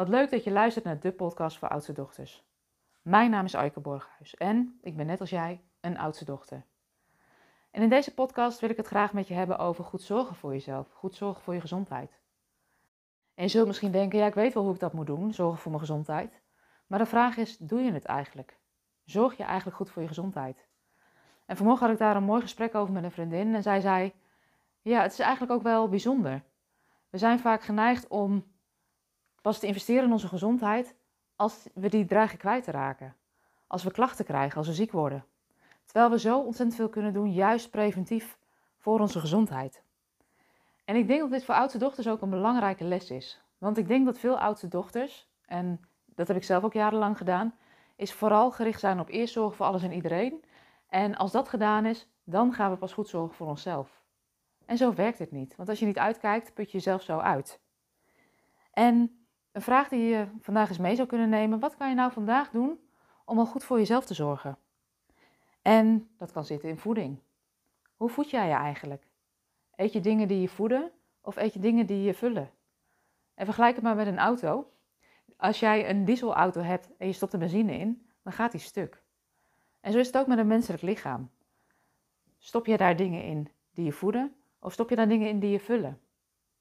[0.00, 2.44] Wat leuk dat je luistert naar de podcast voor oudste dochters.
[3.02, 6.64] Mijn naam is Aike Borghuis en ik ben net als jij een oudste dochter.
[7.70, 10.52] En in deze podcast wil ik het graag met je hebben over goed zorgen voor
[10.52, 12.18] jezelf, goed zorgen voor je gezondheid.
[13.34, 15.58] En je zult misschien denken, ja ik weet wel hoe ik dat moet doen, zorgen
[15.58, 16.40] voor mijn gezondheid.
[16.86, 18.58] Maar de vraag is, doe je het eigenlijk?
[19.04, 20.66] Zorg je eigenlijk goed voor je gezondheid?
[21.46, 24.12] En vanmorgen had ik daar een mooi gesprek over met een vriendin en zij zei,
[24.80, 26.42] ja het is eigenlijk ook wel bijzonder.
[27.10, 28.49] We zijn vaak geneigd om
[29.40, 30.94] pas te investeren in onze gezondheid
[31.36, 33.16] als we die dreigen kwijt te raken.
[33.66, 35.24] Als we klachten krijgen, als we ziek worden.
[35.84, 38.38] Terwijl we zo ontzettend veel kunnen doen, juist preventief
[38.78, 39.82] voor onze gezondheid.
[40.84, 43.42] En ik denk dat dit voor oudste dochters ook een belangrijke les is.
[43.58, 47.54] Want ik denk dat veel oudste dochters, en dat heb ik zelf ook jarenlang gedaan,
[47.96, 50.44] is vooral gericht zijn op eerst zorgen voor alles en iedereen.
[50.86, 54.02] En als dat gedaan is, dan gaan we pas goed zorgen voor onszelf.
[54.66, 55.56] En zo werkt het niet.
[55.56, 57.60] Want als je niet uitkijkt, put je jezelf zo uit.
[58.72, 59.19] En
[59.52, 62.50] een vraag die je vandaag eens mee zou kunnen nemen: wat kan je nou vandaag
[62.50, 62.80] doen
[63.24, 64.58] om al goed voor jezelf te zorgen?
[65.62, 67.18] En dat kan zitten in voeding.
[67.96, 69.06] Hoe voed jij je eigenlijk?
[69.74, 72.50] Eet je dingen die je voeden of eet je dingen die je vullen?
[73.34, 74.72] En vergelijk het maar met een auto.
[75.36, 79.02] Als jij een dieselauto hebt en je stopt de benzine in, dan gaat die stuk.
[79.80, 81.30] En zo is het ook met een menselijk lichaam.
[82.38, 85.50] Stop je daar dingen in die je voeden of stop je daar dingen in die
[85.50, 86.00] je vullen?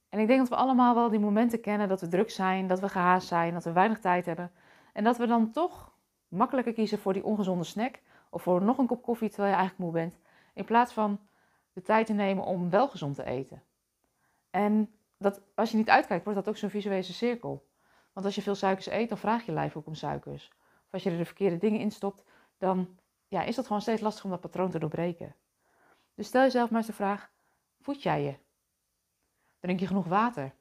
[0.10, 2.80] En ik denk dat we allemaal wel die momenten kennen dat we druk zijn, dat
[2.80, 4.52] we gehaast zijn, dat we weinig tijd hebben.
[4.94, 5.92] En dat we dan toch
[6.28, 8.00] makkelijker kiezen voor die ongezonde snack
[8.30, 10.20] of voor nog een kop koffie terwijl je eigenlijk moe bent.
[10.54, 11.20] In plaats van
[11.74, 13.64] de tijd te nemen om wel gezond te eten.
[14.50, 17.68] En dat, als je niet uitkijkt, wordt dat ook zo'n visuele cirkel.
[18.14, 20.52] Want als je veel suikers eet, dan vraagt je lijf ook om suikers.
[20.86, 22.24] Of als je er de verkeerde dingen in stopt,
[22.58, 25.36] dan ja, is dat gewoon steeds lastig om dat patroon te doorbreken.
[26.16, 27.32] Dus stel jezelf maar eens de vraag:
[27.82, 28.36] voed jij je?
[29.60, 30.56] Drink je genoeg water?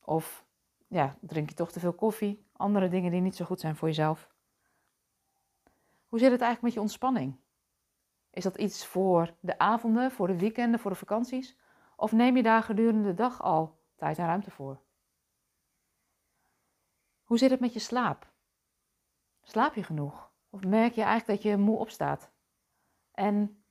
[0.00, 0.44] Of
[0.88, 2.46] ja, drink je toch te veel koffie?
[2.52, 4.30] Andere dingen die niet zo goed zijn voor jezelf.
[6.06, 7.36] Hoe zit het eigenlijk met je ontspanning?
[8.30, 11.56] Is dat iets voor de avonden, voor de weekenden, voor de vakanties?
[11.96, 14.80] Of neem je daar gedurende de dag al tijd en ruimte voor?
[17.22, 18.32] Hoe zit het met je slaap?
[19.42, 20.30] Slaap je genoeg?
[20.50, 22.30] Of merk je eigenlijk dat je moe opstaat?
[23.12, 23.64] En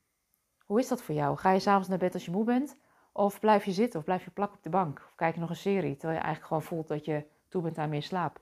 [0.64, 1.36] hoe is dat voor jou?
[1.36, 2.76] Ga je s'avonds naar bed als je moe bent?
[3.12, 5.02] Of blijf je zitten of blijf je plakken op de bank?
[5.06, 7.78] Of kijk je nog een serie terwijl je eigenlijk gewoon voelt dat je toe bent
[7.78, 8.40] aan meer slaap?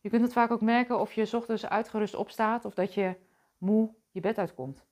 [0.00, 3.16] Je kunt het vaak ook merken of je ochtends uitgerust opstaat of dat je
[3.58, 4.84] moe je bed uitkomt.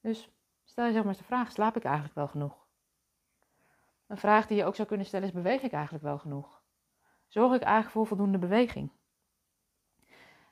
[0.00, 0.30] Dus
[0.64, 2.66] stel jezelf maar eens de vraag: slaap ik eigenlijk wel genoeg?
[4.06, 6.62] Een vraag die je ook zou kunnen stellen is: beweeg ik eigenlijk wel genoeg?
[7.26, 8.90] Zorg ik eigenlijk voor voldoende beweging?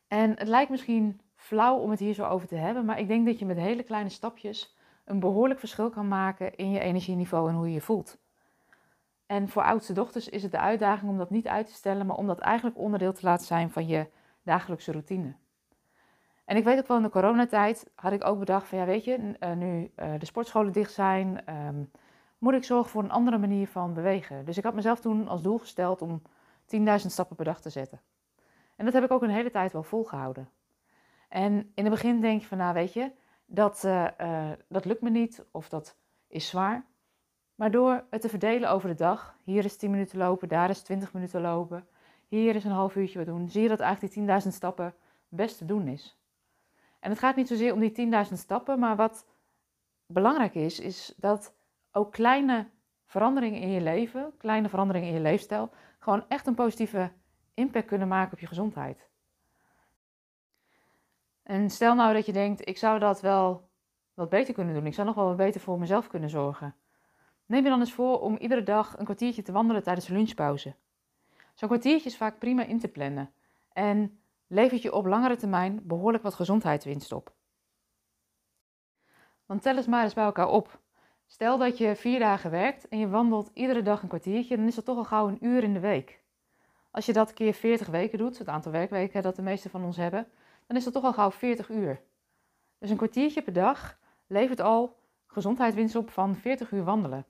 [0.08, 3.26] En het lijkt misschien flauw om het hier zo over te hebben, maar ik denk
[3.26, 4.76] dat je met hele kleine stapjes
[5.08, 8.18] een behoorlijk verschil kan maken in je energieniveau en hoe je je voelt.
[9.26, 12.16] En voor oudste dochters is het de uitdaging om dat niet uit te stellen, maar
[12.16, 14.06] om dat eigenlijk onderdeel te laten zijn van je
[14.42, 15.34] dagelijkse routine.
[16.44, 19.04] En ik weet ook wel in de coronatijd had ik ook bedacht van ja weet
[19.04, 21.82] je, eh, nu eh, de sportscholen dicht zijn, ehm,
[22.38, 24.44] moet ik zorgen voor een andere manier van bewegen.
[24.44, 26.22] Dus ik had mezelf toen als doel gesteld om
[26.64, 28.00] 10.000 stappen per dag te zetten.
[28.76, 30.48] En dat heb ik ook een hele tijd wel volgehouden.
[31.28, 33.10] En in het begin denk je van nou weet je,
[33.50, 36.86] dat, uh, dat lukt me niet of dat is zwaar.
[37.54, 40.82] Maar door het te verdelen over de dag, hier is 10 minuten lopen, daar is
[40.82, 41.86] 20 minuten lopen,
[42.28, 44.94] hier is een half uurtje wat doen, zie je dat eigenlijk die 10.000 stappen
[45.28, 46.18] best te doen is.
[47.00, 49.26] En het gaat niet zozeer om die 10.000 stappen, maar wat
[50.06, 51.54] belangrijk is, is dat
[51.92, 52.68] ook kleine
[53.06, 57.12] veranderingen in je leven, kleine veranderingen in je leefstijl, gewoon echt een positieve
[57.54, 59.08] impact kunnen maken op je gezondheid.
[61.48, 63.68] En stel nou dat je denkt, ik zou dat wel
[64.14, 64.86] wat beter kunnen doen.
[64.86, 66.74] Ik zou nog wel wat beter voor mezelf kunnen zorgen.
[67.46, 70.74] Neem je dan eens voor om iedere dag een kwartiertje te wandelen tijdens de lunchpauze.
[71.54, 73.30] Zo'n kwartiertje is vaak prima in te plannen
[73.72, 77.32] en levert je op langere termijn behoorlijk wat gezondheidswinst op.
[79.46, 80.80] Want tel eens maar eens bij elkaar op.
[81.26, 84.74] Stel dat je vier dagen werkt en je wandelt iedere dag een kwartiertje, dan is
[84.74, 86.20] dat toch al gauw een uur in de week.
[86.90, 89.96] Als je dat keer 40 weken doet, het aantal werkweken dat de meeste van ons
[89.96, 90.26] hebben,
[90.68, 92.02] dan is dat toch al gauw 40 uur.
[92.78, 97.26] Dus een kwartiertje per dag levert al gezondheidswinst op van 40 uur wandelen.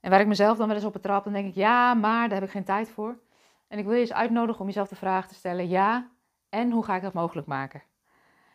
[0.00, 2.38] En waar ik mezelf dan wel eens op betrap, dan denk ik, ja, maar daar
[2.38, 3.18] heb ik geen tijd voor.
[3.68, 6.10] En ik wil je eens uitnodigen om jezelf de vraag te stellen, ja,
[6.48, 7.82] en hoe ga ik dat mogelijk maken?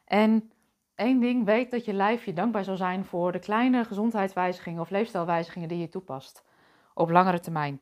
[0.05, 0.51] En
[0.95, 4.89] één ding, weet dat je lijf je dankbaar zal zijn voor de kleine gezondheidswijzigingen of
[4.89, 6.43] leefstijlwijzigingen die je toepast
[6.93, 7.81] op langere termijn.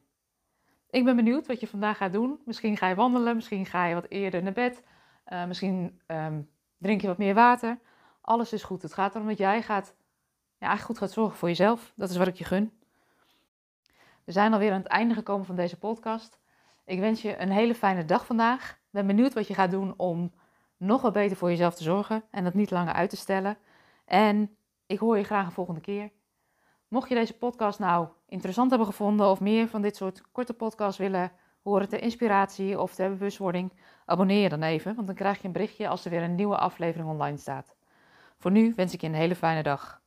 [0.90, 2.42] Ik ben benieuwd wat je vandaag gaat doen.
[2.46, 4.84] Misschien ga je wandelen, misschien ga je wat eerder naar bed,
[5.28, 7.80] uh, misschien um, drink je wat meer water.
[8.22, 8.82] Alles is goed.
[8.82, 9.96] Het gaat erom dat jij gaat,
[10.58, 11.94] ja, eigenlijk goed gaat zorgen voor jezelf.
[11.96, 12.80] Dat is wat ik je gun.
[14.24, 16.40] We zijn alweer aan het einde gekomen van deze podcast.
[16.86, 18.80] Ik wens je een hele fijne dag vandaag.
[18.90, 20.34] Ben benieuwd wat je gaat doen om
[20.78, 23.58] nog wat beter voor jezelf te zorgen en dat niet langer uit te stellen.
[24.06, 26.12] En ik hoor je graag een volgende keer.
[26.88, 31.00] Mocht je deze podcast nou interessant hebben gevonden of meer van dit soort korte podcasts
[31.00, 31.32] willen
[31.62, 33.74] horen ter inspiratie of ter bewustwording,
[34.06, 36.58] abonneer je dan even, want dan krijg je een berichtje als er weer een nieuwe
[36.58, 37.76] aflevering online staat.
[38.38, 40.02] Voor nu wens ik je een hele fijne dag.